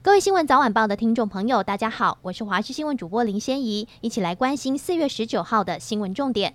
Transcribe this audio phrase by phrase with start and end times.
[0.00, 6.54] 各位新闻早晚报的听众朋友，大家好，我是华视新闻主播林仙怡，一起来关心四月十九号的新闻重点。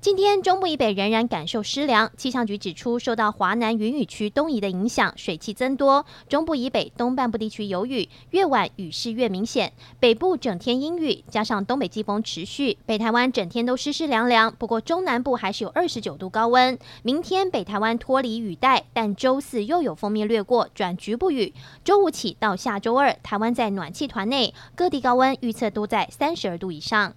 [0.00, 9.70] 今天中部以北仍然感受湿凉，气象局指出，受到华南云雨区东移的影响，水汽增多，中部以北东半部地区有雨，越晚雨势越明显。
[9.98, 14.50] 北部整天阴雨，加上东北季风持续，北台湾整天都湿湿凉凉。
[14.58, 16.78] 不过中南部还是有二十九度高温。
[17.02, 21.52] 明天北台湾脱离雨带，但周四又有锋面掠过，转局部雨。
[21.84, 27.12] 周五起到下周二，台湾在暖气团内，各地高温预测都在三十二度以上。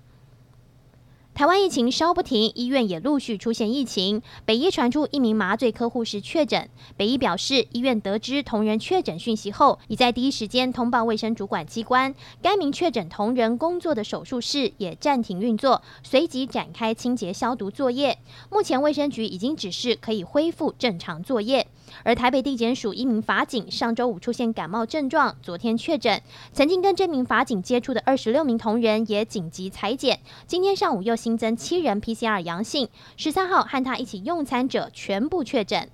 [1.35, 4.21] 台湾疫情稍不停，医院也陆续出现疫情。
[4.45, 12.13] 北医传出一名麻醉科护士确诊，北医表示，医院得知同仁确诊讯息后，已在第一时间通报卫生主管机关。
[12.43, 18.19] 该名确诊同仁工作的手术室也暂停运作，随即展开清洁消毒作业。
[18.51, 21.65] 目前卫生局已经指示可以恢复正常作业。
[22.03, 26.21] 而台北地检署一名法警上周五出现感冒症状，昨天确诊。
[26.51, 35.89] 曾经跟这名法警接触的二十六名同仁也紧急采检，今天上午又新增七人 PCR 阳性，十三号和他一起用餐者全部确诊。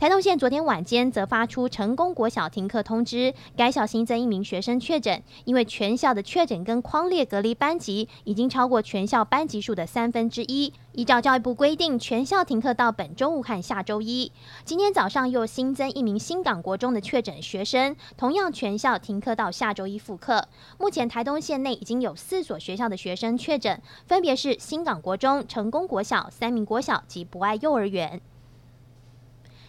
[0.00, 10.72] 台东县昨天晚间则发出成功国小停课通知，该校新增一名学生确诊，因为全校的确诊跟匡列隔离班级已经超过全校班级数的三分之一。
[10.92, 14.32] 依照教育部规定，全校停课到本周五和下周一。
[14.64, 20.48] 今天早上又新增一名新港国中的确诊学生，同样全校停课到下周一复课。
[20.78, 28.22] 目前台东县内已经有四所学校的学生确诊，分别是新港国中、成功国小、三民国小及博爱幼儿园。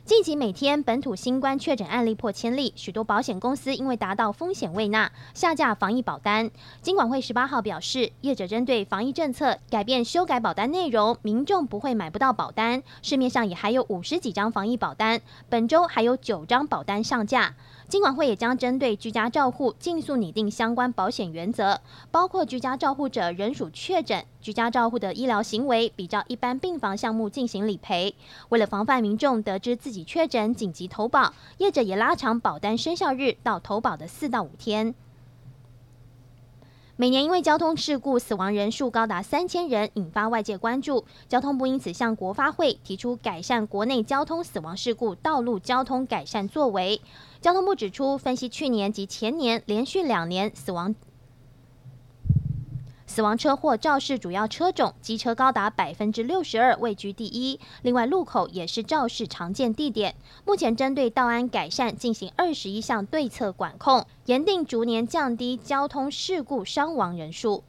[0.04, 6.50] 近期每天本土新冠确诊案例破千例，许多保险公司因为达到风险未纳，下架防疫保单。
[6.82, 12.82] 金管会十八号表示，业者针对防疫政策改变修改保单内容，民众不会买不到保单。
[13.04, 17.54] 市面上也还有五十几张防疫保单，本周还有九张保单上架。
[17.92, 21.78] 金管会也将针对居家照护尽速拟定相关保险原则，
[22.09, 28.16] 包括居家照护者仍属确诊，居家照护的医疗行为比照一般病房项目进行理赔。
[28.47, 34.96] 为了防范民众得知自己确诊紧急投保，业者也拉长保单生效日到投保的四到五天。
[37.01, 41.03] 每年因为交通事故死亡人数高达三千人，引发外界关注。
[41.28, 47.01] 交通部因此向国发会提出改善国内交通死亡事故道路交通改善作为。
[47.41, 50.94] 交通部指出，分析去年及前年连续两年死亡。
[53.12, 57.60] 死亡车祸肇事主要车种，机车高达百分之六十二，位居第一。
[57.82, 60.16] 另外，路口也是肇事常见地点。
[60.46, 67.66] 目前针对道安改善进行二十一项对策管控，严定逐年降低交通事故伤亡人数。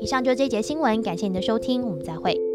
[0.00, 2.45] 以上就是这节新闻，感谢您的收听，我们再会。